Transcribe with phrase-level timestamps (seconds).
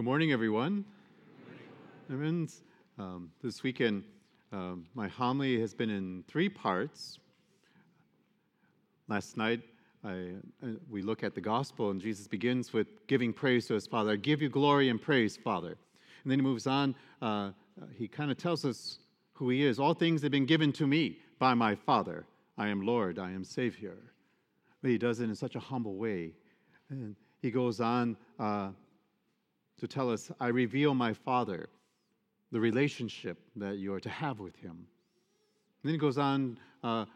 [0.00, 0.86] Good morning, everyone.
[2.08, 2.62] Friends,
[2.98, 4.04] um, this weekend,
[4.50, 7.18] um, my homily has been in three parts.
[9.08, 9.60] Last night,
[10.02, 10.30] I,
[10.62, 14.12] uh, we look at the gospel, and Jesus begins with giving praise to his Father.
[14.12, 15.76] I give you glory and praise, Father.
[16.22, 16.94] And then he moves on.
[17.20, 17.50] Uh,
[17.94, 19.00] he kind of tells us
[19.34, 19.78] who he is.
[19.78, 22.24] All things have been given to me by my Father.
[22.56, 23.98] I am Lord, I am Savior.
[24.80, 26.32] But he does it in such a humble way.
[26.88, 28.70] And he goes on uh,
[29.80, 31.68] to tell us, I reveal my Father,
[32.52, 34.70] the relationship that you are to have with him.
[34.70, 37.06] And then he goes on uh,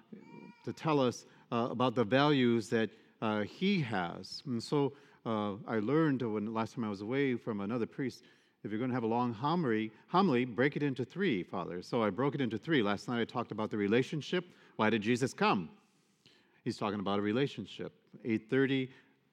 [0.65, 4.42] to tell us uh, about the values that uh, he has.
[4.47, 4.95] And so
[5.27, 8.25] uh, I learned when last time I was away from another priest,
[8.62, 11.83] if you're going to have a long homily, homily, break it into three, Father.
[11.83, 12.83] So I broke it into three.
[12.83, 14.47] Last night I talked about the relationship.
[14.77, 15.69] Why did Jesus come?
[16.65, 17.92] He's talking about a relationship.
[18.25, 18.89] 8:30,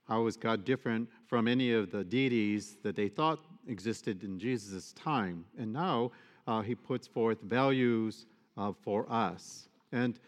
[0.08, 4.94] how is God different from any of the deities that they thought existed in Jesus'
[4.94, 5.46] time?
[5.58, 6.12] And now
[6.48, 8.26] uh, he puts forth values
[8.58, 9.70] uh, for us.
[9.92, 10.20] And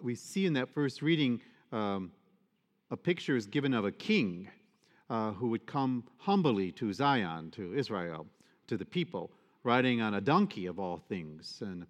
[0.00, 1.40] we see in that first reading
[1.72, 2.12] um,
[2.90, 4.48] a picture is given of a king
[5.10, 8.26] uh, who would come humbly to Zion, to Israel,
[8.66, 9.30] to the people,
[9.64, 11.58] riding on a donkey of all things.
[11.60, 11.86] And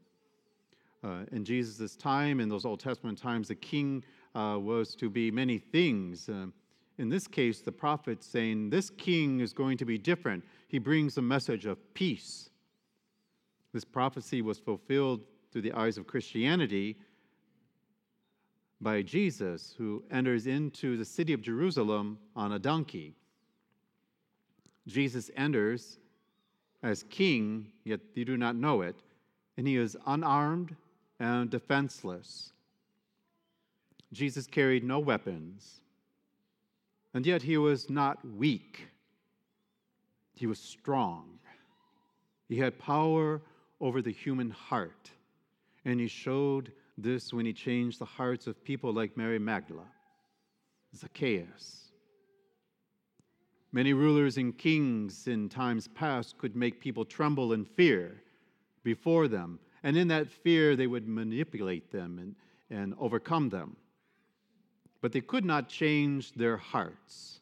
[1.04, 5.30] uh, in Jesus' time, in those Old Testament times, the king uh, was to be
[5.30, 6.28] many things.
[6.28, 6.46] Uh,
[6.98, 10.44] in this case, the prophet saying, This king is going to be different.
[10.68, 12.50] He brings a message of peace.
[13.72, 15.20] This prophecy was fulfilled
[15.52, 16.96] through the eyes of Christianity
[18.80, 23.14] by Jesus, who enters into the city of Jerusalem on a donkey.
[24.86, 25.98] Jesus enters
[26.82, 28.96] as king, yet you do not know it,
[29.56, 30.74] and he is unarmed
[31.18, 32.52] and defenseless.
[34.12, 35.80] Jesus carried no weapons,
[37.16, 38.88] and yet he was not weak.
[40.34, 41.38] He was strong.
[42.46, 43.40] He had power
[43.80, 45.10] over the human heart,
[45.86, 49.86] and he showed this when he changed the hearts of people like Mary Magdala,
[50.94, 51.90] Zacchaeus.
[53.72, 58.20] Many rulers and kings in times past could make people tremble and fear
[58.84, 62.34] before them, and in that fear they would manipulate them and,
[62.78, 63.74] and overcome them.
[65.06, 67.38] But they could not change their hearts.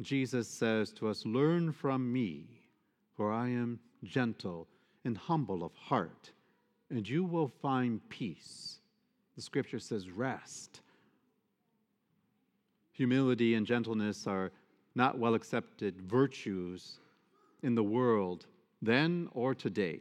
[0.00, 2.48] Jesus says to us, Learn from me,
[3.16, 4.66] for I am gentle
[5.04, 6.32] and humble of heart
[6.90, 8.80] and you will find peace.
[9.36, 10.80] The scripture says, rest.
[12.90, 14.50] Humility and gentleness are
[14.96, 16.98] not well accepted virtues
[17.62, 18.46] in the world
[18.82, 20.00] then or today.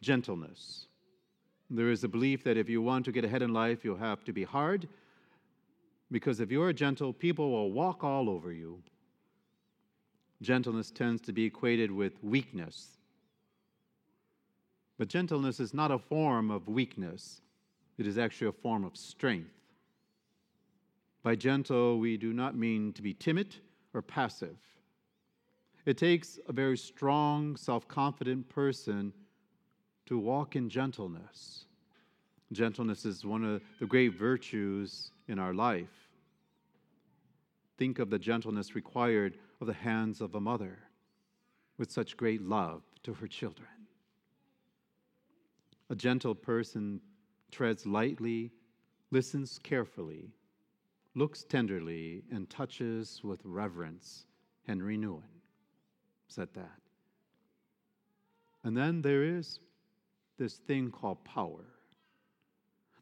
[0.00, 0.86] Gentleness.
[1.70, 4.24] There is a belief that if you want to get ahead in life, you'll have
[4.24, 4.88] to be hard,
[6.10, 8.82] because if you're gentle, people will walk all over you.
[10.42, 12.96] Gentleness tends to be equated with weakness,
[14.98, 17.40] but gentleness is not a form of weakness,
[17.98, 19.54] it is actually a form of strength.
[21.22, 23.56] By gentle, we do not mean to be timid
[23.94, 24.56] or passive.
[25.86, 29.12] It takes a very strong, self confident person
[30.10, 31.66] to walk in gentleness.
[32.50, 36.10] Gentleness is one of the great virtues in our life.
[37.78, 40.80] Think of the gentleness required of the hands of a mother
[41.78, 43.68] with such great love to her children.
[45.90, 47.00] A gentle person
[47.52, 48.50] treads lightly,
[49.12, 50.32] listens carefully,
[51.14, 54.26] looks tenderly, and touches with reverence.
[54.66, 55.38] Henry Nouwen
[56.26, 56.80] said that.
[58.64, 59.60] And then there is
[60.40, 61.66] this thing called power.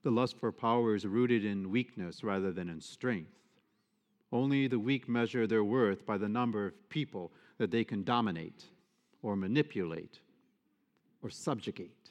[0.03, 3.31] The lust for power is rooted in weakness rather than in strength.
[4.33, 8.65] Only the weak measure their worth by the number of people that they can dominate
[9.23, 10.19] or manipulate
[11.23, 12.11] or subjugate.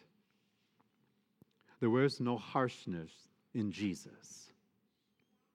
[1.81, 3.11] There was no harshness
[3.53, 4.51] in Jesus.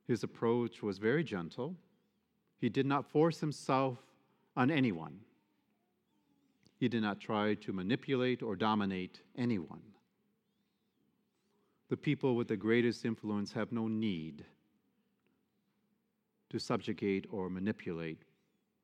[0.07, 1.77] His approach was very gentle.
[2.61, 3.97] He did not force himself
[4.55, 5.21] on anyone.
[6.83, 9.83] He did not try to manipulate or dominate anyone.
[11.91, 14.45] The people with the greatest influence have no need
[16.51, 18.23] to subjugate or manipulate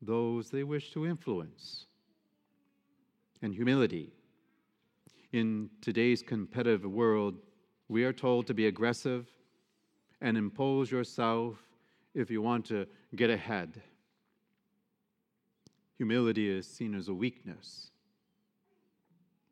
[0.00, 1.86] those they wish to influence.
[3.42, 4.12] And humility
[5.32, 7.34] in today's competitive world,
[7.88, 9.26] we are told to be aggressive
[10.20, 11.56] and impose yourself
[12.14, 12.86] if you want to
[13.16, 13.82] get ahead.
[15.98, 17.90] Humility is seen as a weakness.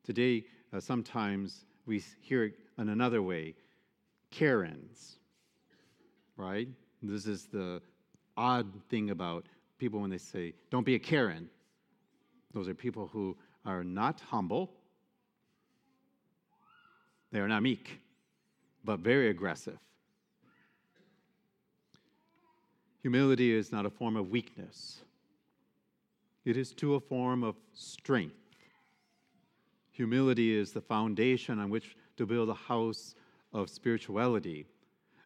[0.05, 3.55] Today, uh, sometimes we hear it in another way
[4.31, 5.17] Karens,
[6.37, 6.69] right?
[7.03, 7.81] This is the
[8.37, 9.47] odd thing about
[9.79, 11.49] people when they say, don't be a Karen.
[12.53, 14.71] Those are people who are not humble,
[17.33, 18.01] they are not meek,
[18.85, 19.79] but very aggressive.
[23.03, 25.03] Humility is not a form of weakness,
[26.47, 28.37] it is to a form of strength.
[29.91, 33.15] Humility is the foundation on which to build a house
[33.53, 34.65] of spirituality.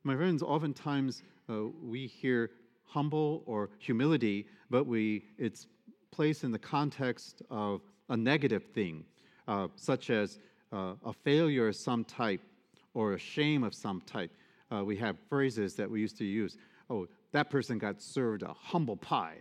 [0.02, 2.50] My friends, oftentimes uh, we hear
[2.84, 5.66] humble or humility, but we, it's
[6.10, 9.04] placed in the context of a negative thing,
[9.46, 10.38] uh, such as
[10.72, 12.40] uh, a failure of some type
[12.94, 14.32] or a shame of some type.
[14.72, 16.56] Uh, we have phrases that we used to use.
[16.88, 19.38] Oh, that person got served a humble pie,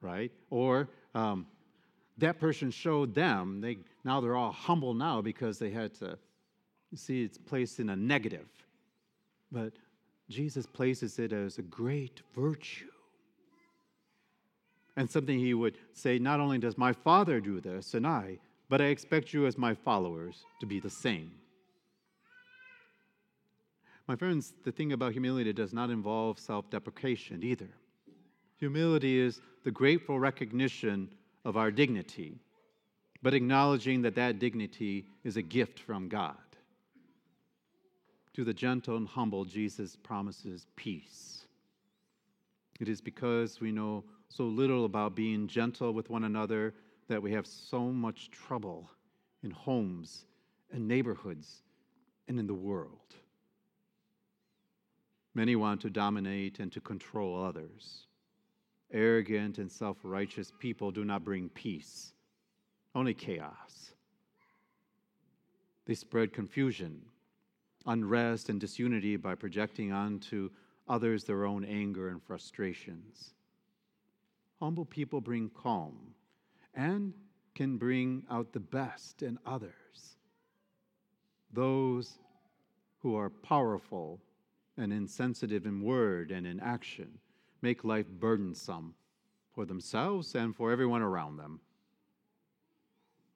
[0.00, 0.32] right?
[0.50, 1.46] Or um,
[2.18, 6.18] that person showed them, they, now they're all humble now because they had to,
[6.94, 8.46] see, it's placed in a negative.
[9.52, 9.72] But
[10.28, 12.86] Jesus places it as a great virtue.
[14.96, 18.38] And something he would say, not only does my Father do this and I,
[18.68, 21.32] but I expect you as my followers to be the same.
[24.06, 27.68] My friends, the thing about humility does not involve self deprecation either.
[28.60, 31.08] Humility is the grateful recognition
[31.46, 32.38] of our dignity,
[33.22, 36.36] but acknowledging that that dignity is a gift from God.
[38.34, 41.46] To the gentle and humble, Jesus promises peace.
[42.78, 46.74] It is because we know so little about being gentle with one another
[47.08, 48.90] that we have so much trouble
[49.42, 50.26] in homes
[50.70, 51.62] and neighborhoods
[52.28, 53.14] and in the world.
[55.34, 58.06] Many want to dominate and to control others.
[58.92, 62.12] Arrogant and self righteous people do not bring peace,
[62.94, 63.92] only chaos.
[65.86, 67.02] They spread confusion,
[67.86, 70.50] unrest, and disunity by projecting onto
[70.88, 73.34] others their own anger and frustrations.
[74.60, 76.14] Humble people bring calm
[76.74, 77.14] and
[77.54, 80.16] can bring out the best in others.
[81.52, 82.18] Those
[82.98, 84.20] who are powerful
[84.76, 87.18] and insensitive in word and in action,
[87.62, 88.94] make life burdensome
[89.52, 91.60] for themselves and for everyone around them.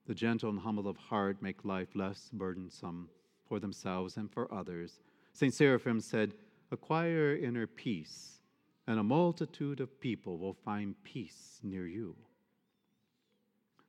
[0.07, 3.09] The gentle and humble of heart make life less burdensome
[3.49, 5.01] for themselves and for others.
[5.33, 5.53] St.
[5.53, 6.35] Seraphim said,
[6.71, 8.41] Acquire inner peace,
[8.87, 12.17] and a multitude of people will find peace near you.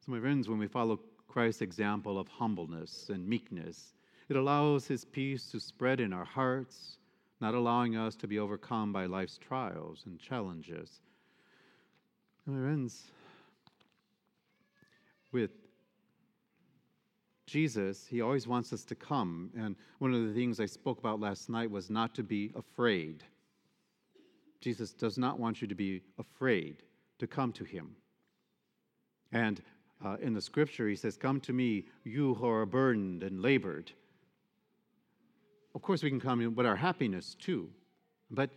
[0.06, 3.94] So, my friends, when we follow Christ's example of humbleness and meekness,
[4.30, 6.98] it allows his peace to spread in our hearts
[7.42, 11.02] not allowing us to be overcome by life's trials and challenges.
[12.46, 13.12] And my friends,
[15.32, 15.52] with
[17.46, 19.52] Jesus, he always wants us to come.
[19.58, 23.24] And one of the things I spoke about last night was not to be afraid.
[24.62, 26.84] Jesus does not want you to be afraid
[27.20, 27.96] to come to him.
[29.32, 29.62] And
[30.04, 33.92] uh, in the scripture, he says, Come to me, you who are burdened and labored
[35.76, 37.70] of course, we can come with our happiness too.
[38.32, 38.50] But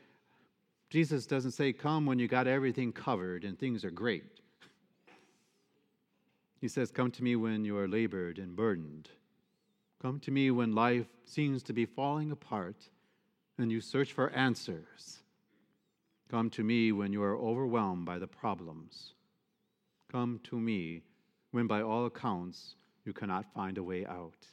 [0.88, 4.40] Jesus doesn't say, Come when you got everything covered and things are great.
[6.60, 9.08] He says, Come to me when you are labored and burdened.
[10.00, 12.88] Come to me when life seems to be falling apart
[13.58, 15.18] and you search for answers.
[16.30, 19.14] Come to me when you are overwhelmed by the problems.
[20.12, 21.02] Come to me
[21.50, 24.46] when, by all accounts, you cannot find a way out,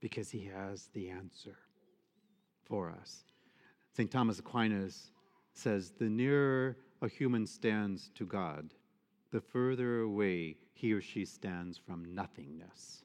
[0.00, 1.56] because He has the answer
[2.68, 3.24] for us.
[3.96, 4.10] St.
[4.10, 5.10] Thomas Aquinas
[5.52, 8.74] says, The nearer a human stands to God,
[9.30, 13.04] the further away he or she stands from nothingness.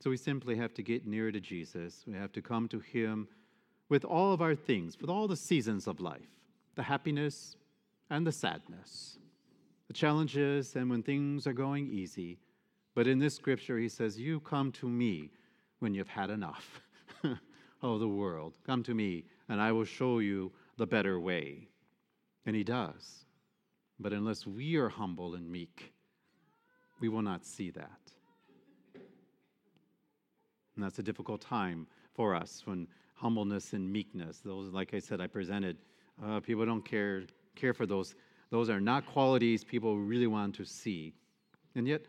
[0.00, 2.04] So we simply have to get near to Jesus.
[2.06, 3.28] We have to come to him
[3.88, 6.28] with all of our things, with all the seasons of life
[6.74, 7.56] the happiness
[8.10, 9.16] and the sadness,
[9.88, 12.38] the challenges, and when things are going easy.
[12.94, 15.30] But in this scripture, he says, You come to me
[15.78, 16.80] when you've had enough.
[17.82, 18.58] of the world.
[18.66, 21.68] Come to me, and I will show you the better way.
[22.44, 23.24] And he does.
[23.98, 25.92] But unless we are humble and meek,
[27.00, 28.00] we will not see that.
[30.74, 35.20] And that's a difficult time for us when humbleness and meekness, those, like I said,
[35.20, 35.78] I presented,
[36.22, 37.22] uh, people don't care,
[37.54, 38.14] care for those.
[38.50, 41.14] Those are not qualities people really want to see.
[41.74, 42.02] And yet,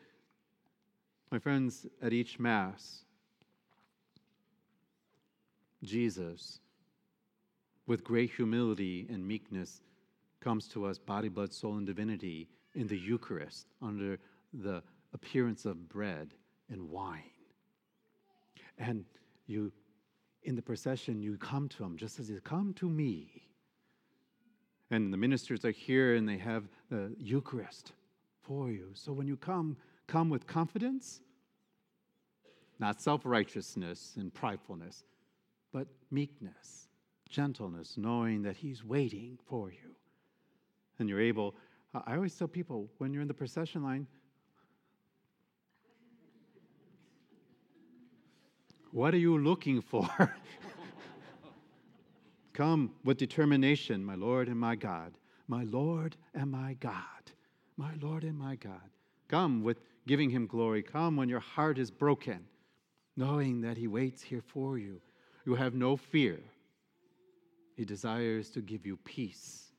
[1.32, 3.04] my friends, at each Mass,
[5.84, 6.60] Jesus,
[7.86, 9.82] with great humility and meekness,
[10.42, 14.20] comes to us, body, blood, soul, and divinity, in the Eucharist under
[14.54, 16.34] the appearance of bread
[16.70, 17.24] and wine.
[18.78, 19.04] And
[19.48, 19.72] you,
[20.44, 23.44] in the procession, you come to him just as he come to me.
[24.92, 27.94] And the ministers are here and they have the Eucharist
[28.42, 28.92] for you.
[28.94, 31.22] So when you come, come with confidence,
[32.80, 35.04] not self righteousness and pridefulness,
[35.72, 36.88] but meekness,
[37.30, 39.96] gentleness, knowing that He's waiting for you.
[41.00, 41.56] And you're able,
[41.94, 44.08] I always tell people when you're in the procession line,
[48.92, 50.08] what are you looking for?
[52.54, 55.14] Come with determination, my Lord and my God,
[55.48, 56.96] my Lord and my God,
[57.78, 58.90] my Lord and my God.
[59.28, 60.82] Come with giving Him glory.
[60.82, 62.46] Come when your heart is broken,
[63.16, 65.00] knowing that He waits here for you.
[65.48, 66.42] You have no fear.
[67.78, 69.72] He desires to give you peace.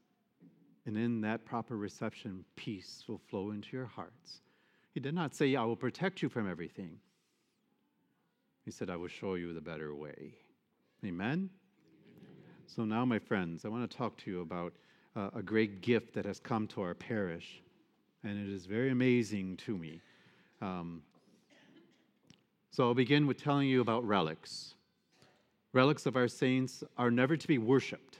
[0.87, 4.41] And in that proper reception, peace will flow into your hearts.
[4.95, 6.93] He did not say, I will protect you from everything.
[8.65, 10.33] He said, I will show you the better way.
[11.05, 11.51] Amen?
[12.67, 14.73] So now, my friends, I want to talk to you about
[15.17, 17.61] uh, a great gift that has come to our parish,
[18.25, 20.01] and it is very amazing to me.
[20.63, 21.03] Um,
[22.71, 24.75] so I'll begin with telling you about relics.
[25.79, 28.19] Relics of our saints are never to be worshiped.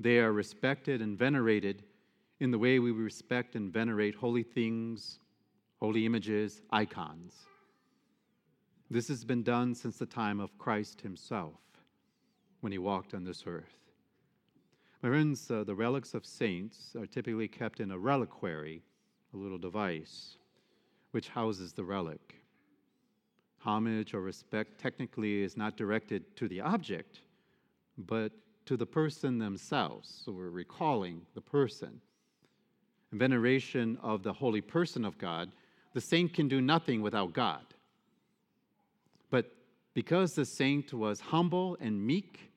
[0.00, 1.84] They are respected and venerated
[2.40, 5.20] in the way we respect and venerate holy things,
[5.78, 7.36] holy images, icons.
[8.90, 11.60] This has been done since the time of Christ himself
[12.62, 13.78] when he walked on this earth.
[15.04, 18.82] My friends, uh, the relics of saints are typically kept in a reliquary,
[19.32, 20.36] a little device,
[21.12, 22.34] which houses the relic.
[23.60, 27.20] Homage or respect technically is not directed to the object,
[27.96, 28.32] but
[28.66, 30.22] to the person themselves.
[30.24, 32.00] So we're recalling the person.
[33.12, 35.50] Veneration of the holy person of God,
[35.94, 37.64] the saint can do nothing without God.
[39.30, 39.50] But
[39.94, 42.48] because the saint was humble and meek,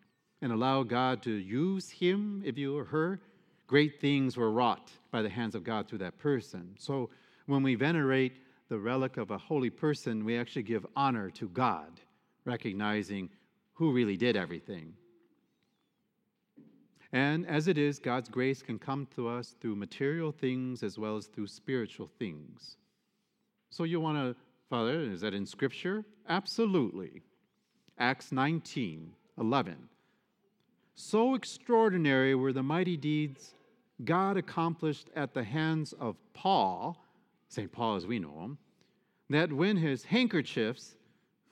[0.41, 3.22] and allowed God to use him, if you or her,
[3.67, 6.75] great things were wrought by the hands of God through that person.
[6.77, 7.10] So
[7.46, 8.34] when we venerate
[8.72, 12.00] the relic of a holy person, we actually give honor to God,
[12.46, 13.30] recognizing
[13.74, 14.94] who really did everything.
[17.12, 21.18] And as it is, God's grace can come to us through material things as well
[21.18, 22.78] as through spiritual things.
[23.72, 26.06] So you want to, Father, is that in Scripture?
[26.30, 27.24] Absolutely.
[28.00, 29.75] Acts 19 11.
[30.96, 33.54] So extraordinary were the mighty deeds
[34.06, 36.98] God accomplished at the hands of Paul,
[37.51, 37.70] St.
[37.70, 38.58] Paul as we know him,
[39.29, 40.96] that when his handkerchiefs,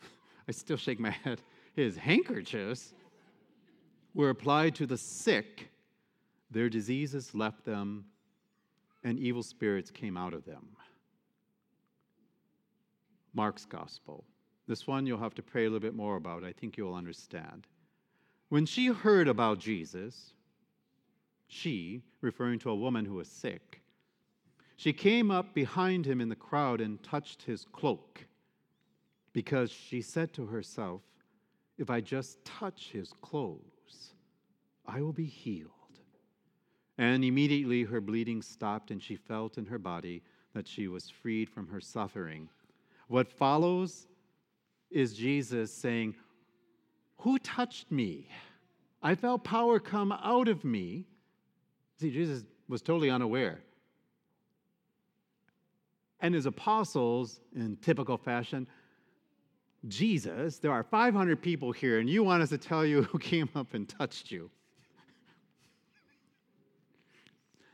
[0.47, 1.41] I still shake my head,
[1.75, 2.93] his handkerchiefs
[4.13, 5.69] were applied to the sick,
[6.49, 8.05] their diseases left them
[9.03, 10.67] and evil spirits came out of them.
[13.33, 14.23] Mark's Gospel.
[14.67, 16.45] This one you'll have to pray a little bit more about.
[16.45, 17.67] I think you'll understand.
[18.47, 20.33] When she heard about Jesus,
[21.47, 23.81] she, referring to a woman who was sick,
[24.79, 28.25] she came up behind him in the crowd and touched his cloak
[29.33, 31.01] because she said to herself,
[31.77, 34.13] If I just touch his clothes,
[34.85, 35.67] I will be healed.
[36.97, 41.49] And immediately her bleeding stopped, and she felt in her body that she was freed
[41.49, 42.47] from her suffering.
[43.09, 44.07] What follows
[44.89, 46.15] is Jesus saying,
[47.17, 48.29] who touched me?
[49.03, 51.03] I felt power come out of me.
[51.99, 53.59] See, Jesus was totally unaware.
[56.21, 58.67] And his apostles, in typical fashion,
[59.87, 63.49] Jesus, there are 500 people here, and you want us to tell you who came
[63.55, 64.49] up and touched you.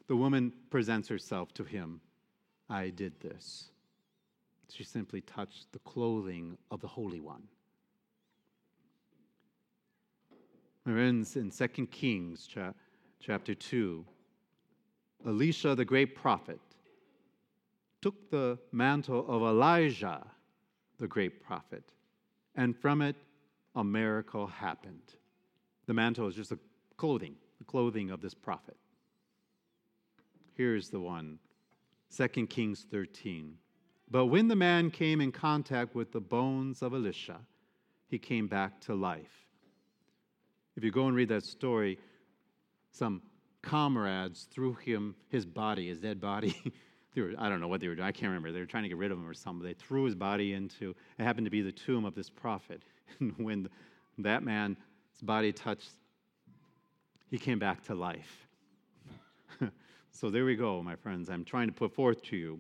[0.08, 2.00] the woman presents herself to him.
[2.70, 3.70] I did this.
[4.70, 7.44] She simply touched the clothing of the Holy One.
[10.86, 12.48] friends, in 2 Kings
[13.20, 14.06] chapter 2,
[15.25, 16.60] Elisha, the great prophet,
[18.02, 20.25] took the mantle of Elijah,
[20.98, 21.84] the great prophet,
[22.56, 23.16] and from it
[23.75, 25.14] a miracle happened.
[25.86, 26.60] The mantle is just the
[26.98, 28.78] clothing, the clothing of this prophet.
[30.56, 31.40] Here's the one
[32.16, 33.58] 2 Kings 13.
[34.10, 37.40] But when the man came in contact with the bones of Elisha,
[38.08, 39.48] he came back to life.
[40.75, 41.98] If you go and read that story,
[42.92, 43.22] some
[43.62, 46.56] comrades threw him, his body, his dead body.
[47.22, 48.08] were, I don't know what they were doing.
[48.08, 48.52] I can't remember.
[48.52, 49.66] They were trying to get rid of him or something.
[49.66, 52.82] They threw his body into, it happened to be the tomb of this prophet.
[53.20, 53.70] And when
[54.18, 54.78] that man's
[55.22, 55.92] body touched,
[57.30, 58.48] he came back to life.
[60.12, 61.30] so there we go, my friends.
[61.30, 62.60] I'm trying to put forth to you.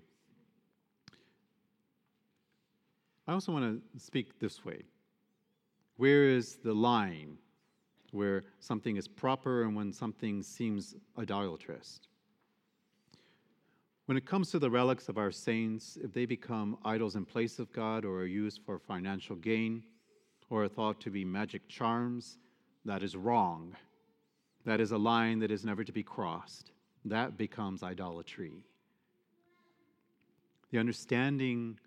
[3.27, 4.83] I also want to speak this way.
[5.97, 7.37] Where is the line
[8.15, 11.99] where something is proper and when something seems idolatrous.
[14.05, 17.57] When it comes to the relics of our saints, if they become idols in place
[17.57, 19.81] of God or are used for financial gain
[20.51, 22.37] or are thought to be magic charms,
[22.85, 23.75] that is wrong.
[24.63, 26.71] That is a line that is never to be crossed.
[27.03, 28.63] That becomes idolatry.
[30.69, 31.79] The understanding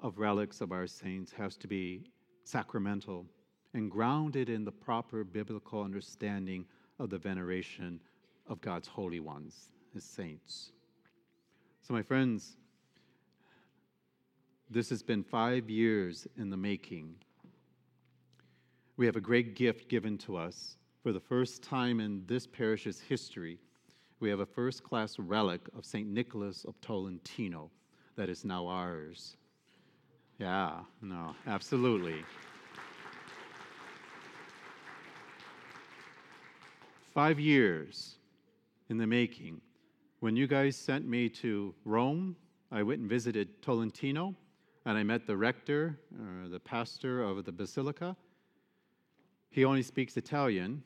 [0.00, 2.02] of relics of our saints has to be
[2.44, 3.24] sacramental
[3.72, 6.66] and grounded in the proper biblical understanding
[6.98, 8.02] of the veneration
[8.48, 10.72] of God's holy ones, his saints.
[11.86, 12.56] So, my friends,
[14.68, 17.14] this has been five years in the making.
[18.96, 20.78] We have a great gift given to us.
[21.04, 23.60] For the first time in this parish's history,
[24.18, 26.08] we have a first class relic of St.
[26.08, 27.70] Nicholas of Tolentino
[28.16, 29.36] that is now ours.
[30.40, 32.24] Yeah, no, absolutely.
[37.14, 38.16] Five years
[38.88, 39.60] in the making.
[40.20, 42.36] When you guys sent me to Rome,
[42.72, 44.34] I went and visited Tolentino,
[44.86, 48.16] and I met the rector, or the pastor of the basilica.
[49.50, 50.82] He only speaks Italian.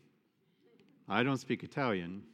[1.09, 2.25] I don't speak Italian,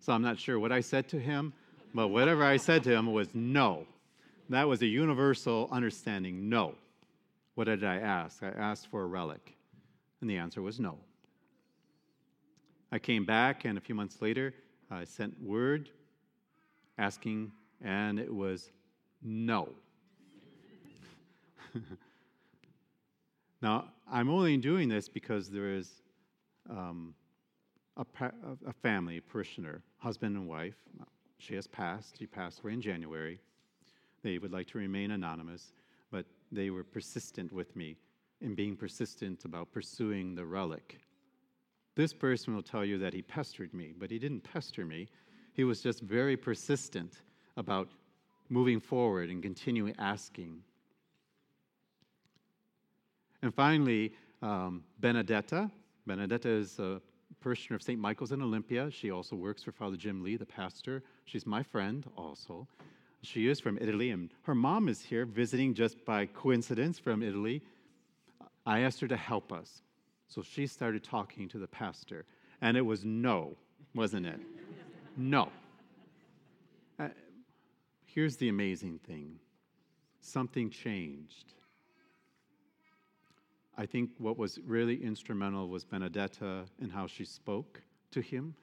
[0.00, 1.52] so I'm not sure what I said to him,
[1.92, 3.86] but whatever I said to him was no.
[4.48, 6.76] That was a universal understanding no.
[7.56, 8.42] What did I ask?
[8.42, 9.54] I asked for a relic,
[10.22, 10.96] and the answer was no.
[12.90, 14.54] I came back, and a few months later,
[14.90, 15.90] I sent word
[16.98, 18.70] asking, and it was
[19.22, 19.68] no.
[23.62, 26.02] now, I'm only doing this because there is
[26.70, 27.14] um,
[27.96, 28.04] a,
[28.66, 30.76] a family, a parishioner, husband and wife.
[31.38, 32.18] She has passed.
[32.18, 33.40] She passed away in January.
[34.22, 35.72] They would like to remain anonymous,
[36.10, 37.96] but they were persistent with me
[38.40, 40.98] in being persistent about pursuing the relic.
[41.94, 45.08] This person will tell you that he pestered me, but he didn't pester me.
[45.56, 47.14] He was just very persistent
[47.56, 47.88] about
[48.50, 50.62] moving forward and continuing asking.
[53.40, 55.70] And finally, um, Benedetta.
[56.06, 57.00] Benedetta is a
[57.40, 57.98] parishioner of St.
[57.98, 58.90] Michael's in Olympia.
[58.90, 61.02] She also works for Father Jim Lee, the pastor.
[61.24, 62.68] She's my friend also.
[63.22, 67.62] She is from Italy, and her mom is here visiting just by coincidence from Italy.
[68.66, 69.80] I asked her to help us.
[70.28, 72.26] So she started talking to the pastor,
[72.60, 73.56] and it was no,
[73.94, 74.40] wasn't it?
[75.16, 75.50] No.
[76.98, 77.08] Uh,
[78.04, 79.38] here's the amazing thing
[80.20, 81.54] something changed.
[83.78, 88.54] I think what was really instrumental was Benedetta and how she spoke to him.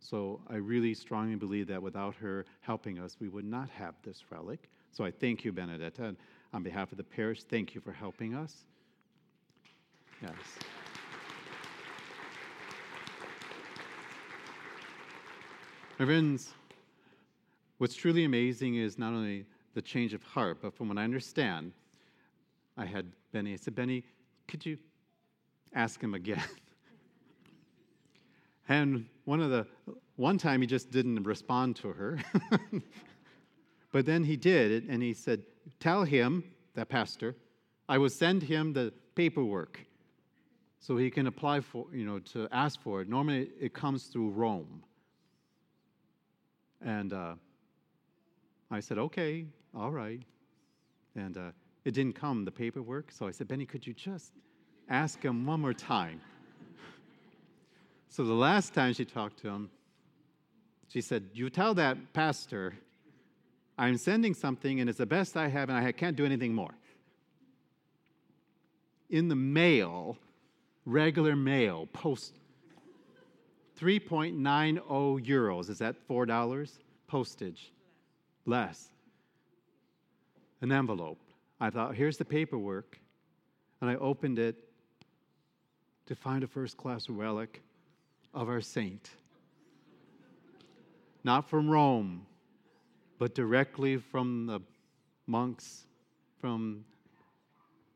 [0.00, 4.24] So I really strongly believe that without her helping us, we would not have this
[4.30, 4.70] relic.
[4.92, 6.04] So I thank you, Benedetta.
[6.04, 6.16] And
[6.52, 8.64] on behalf of the parish, thank you for helping us.
[10.22, 10.32] Yes.
[15.98, 16.52] My friends,
[17.78, 21.72] what's truly amazing is not only the change of heart, but from what I understand,
[22.76, 24.04] I had Benny, I said, Benny,
[24.46, 24.76] could you
[25.72, 26.42] ask him again?
[28.68, 29.66] and one of the,
[30.16, 32.18] one time he just didn't respond to her.
[33.90, 35.44] but then he did, and he said,
[35.80, 37.36] Tell him, that pastor,
[37.88, 39.80] I will send him the paperwork
[40.78, 43.08] so he can apply for, you know, to ask for it.
[43.08, 44.82] Normally it comes through Rome.
[46.84, 47.34] And uh,
[48.70, 50.22] I said, okay, all right.
[51.14, 51.50] And uh,
[51.84, 53.10] it didn't come, the paperwork.
[53.12, 54.32] So I said, Benny, could you just
[54.88, 56.20] ask him one more time?
[58.08, 59.70] so the last time she talked to him,
[60.88, 62.74] she said, You tell that pastor
[63.78, 66.74] I'm sending something and it's the best I have and I can't do anything more.
[69.10, 70.16] In the mail,
[70.84, 72.32] regular mail, post
[73.78, 74.80] 3.90
[75.26, 75.68] euros.
[75.70, 76.70] Is that $4?
[77.06, 77.72] Postage.
[78.44, 78.88] Less.
[80.60, 81.20] An envelope.
[81.60, 82.98] I thought, here's the paperwork.
[83.80, 84.56] And I opened it
[86.06, 87.62] to find a first class relic
[88.32, 89.10] of our saint.
[91.24, 92.26] Not from Rome,
[93.18, 94.60] but directly from the
[95.26, 95.86] monks,
[96.38, 96.84] from,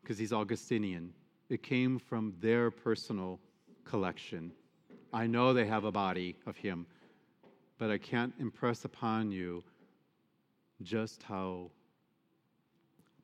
[0.02, 1.12] because he's Augustinian.
[1.48, 3.38] It came from their personal
[3.84, 4.52] collection.
[5.12, 6.86] I know they have a body of Him,
[7.78, 9.64] but I can't impress upon you
[10.82, 11.70] just how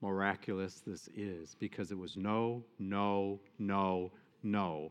[0.03, 4.11] miraculous this is because it was no, no, no,
[4.42, 4.90] no.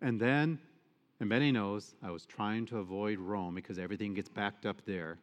[0.00, 0.58] And then,
[1.18, 5.18] and Benny knows, I was trying to avoid Rome because everything gets backed up there,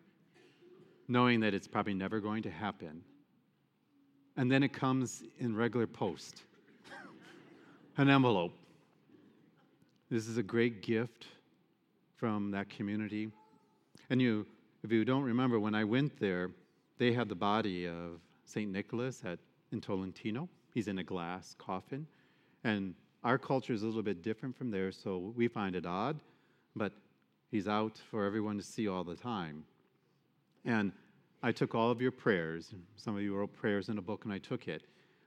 [1.07, 3.01] knowing that it's probably never going to happen.
[4.35, 6.43] And then it comes in regular post
[7.97, 8.53] an envelope
[10.09, 11.27] this is a great gift
[12.15, 13.29] from that community.
[14.09, 14.45] And you,
[14.83, 16.51] if you don't remember, when I went there,
[16.97, 18.71] they had the body of St.
[18.71, 19.39] Nicholas at,
[19.71, 20.47] in Tolentino.
[20.73, 22.07] He's in a glass coffin.
[22.63, 26.19] And our culture is a little bit different from theirs, so we find it odd,
[26.75, 26.93] but
[27.51, 29.65] he's out for everyone to see all the time.
[30.63, 30.91] And
[31.43, 32.73] I took all of your prayers.
[32.95, 34.83] Some of you wrote prayers in a book, and I took it.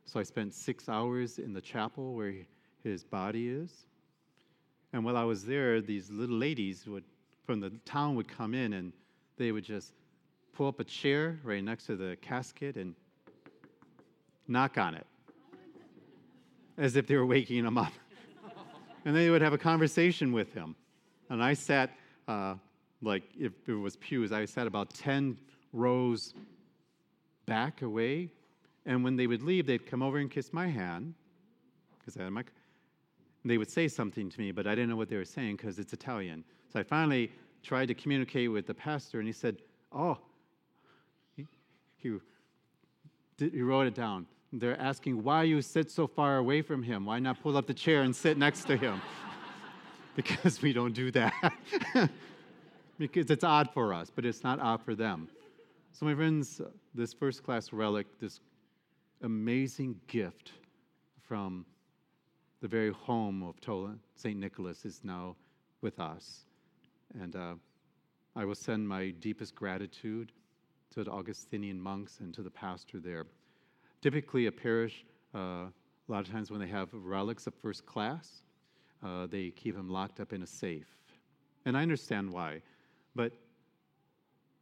[0.07, 2.35] So I spent six hours in the chapel where
[2.83, 3.87] his body is.
[4.93, 7.05] And while I was there, these little ladies would,
[7.45, 8.93] from the town would come in and
[9.37, 9.93] they would just
[10.53, 12.95] pull up a chair right next to the casket and
[14.49, 15.07] knock on it
[16.81, 17.93] as if they were waking him up.
[19.05, 20.75] and then they would have a conversation with him.
[21.29, 21.91] And I sat,
[22.27, 22.55] uh,
[23.03, 25.39] like if it was pews, I sat about 10
[25.73, 26.35] rows
[27.47, 28.31] back away.
[28.87, 31.15] And when they would leave, they'd come over and kiss my hand,
[31.99, 32.45] because I had my.
[33.45, 35.79] They would say something to me, but I didn't know what they were saying because
[35.79, 36.45] it's Italian.
[36.73, 39.57] So I finally tried to communicate with the pastor, and he said,
[39.93, 40.19] "Oh."
[41.37, 41.47] He,
[41.97, 42.19] he,
[43.39, 44.27] he wrote it down.
[44.53, 47.05] They're asking why you sit so far away from him.
[47.05, 49.01] Why not pull up the chair and sit next to him?
[50.17, 51.33] because we don't do that.
[52.99, 55.29] because it's odd for us, but it's not odd for them.
[55.93, 56.61] So, my friends,
[56.95, 58.41] this first class relic, this
[59.23, 60.53] amazing gift
[61.23, 61.65] from
[62.61, 63.57] the very home of
[64.15, 64.39] St.
[64.39, 65.37] Nicholas, is now
[65.81, 66.45] with us.
[67.21, 67.55] And uh,
[68.37, 70.33] I will send my deepest gratitude
[70.95, 73.27] to the Augustinian monks and to the pastor there.
[74.03, 75.73] Typically, a parish, uh, a
[76.09, 78.43] lot of times when they have relics of first class,
[79.05, 80.89] uh, they keep them locked up in a safe.
[81.65, 82.63] And I understand why.
[83.15, 83.33] But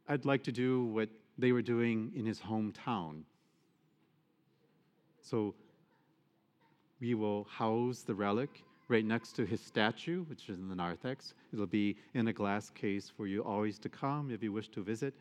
[0.07, 3.23] I'd like to do what they were doing in his hometown.
[5.21, 5.55] So
[6.99, 11.33] we will house the relic right next to his statue, which is in the narthex.
[11.53, 14.83] It'll be in a glass case for you always to come if you wish to
[14.83, 15.13] visit.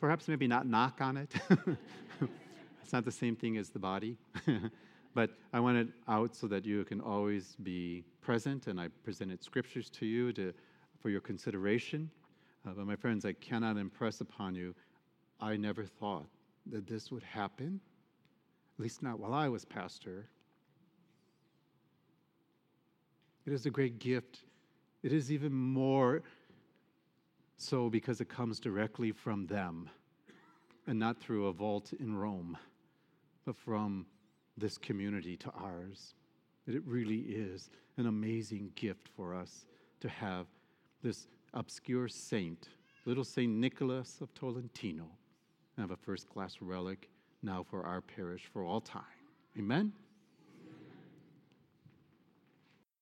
[0.00, 1.32] Perhaps maybe not knock on it.
[2.84, 4.18] It's not the same thing as the body,
[5.14, 9.42] but I want it out so that you can always be present, and I presented
[9.42, 10.52] scriptures to you to,
[11.00, 12.10] for your consideration.
[12.68, 14.74] Uh, but my friends, I cannot impress upon you,
[15.40, 16.26] I never thought
[16.66, 17.80] that this would happen,
[18.78, 20.28] at least not while I was pastor.
[23.46, 24.40] It is a great gift.
[25.02, 26.22] It is even more
[27.56, 29.88] so because it comes directly from them
[30.86, 32.56] and not through a vault in Rome
[33.44, 34.06] but from
[34.56, 36.14] this community to ours.
[36.66, 39.66] It really is an amazing gift for us
[40.00, 40.46] to have
[41.02, 42.68] this obscure saint,
[43.04, 45.06] little Saint Nicholas of Tolentino,
[45.76, 47.10] have a first class relic
[47.42, 49.02] now for our parish for all time.
[49.58, 49.92] Amen?